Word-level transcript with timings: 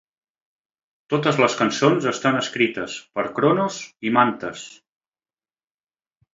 Totes 1.13 1.37
les 1.43 1.57
cançons 1.59 2.07
estan 2.13 2.39
escrites 2.41 2.97
per 3.19 3.27
Cronos 3.37 3.79
i 4.11 4.17
Mantas. 4.19 4.67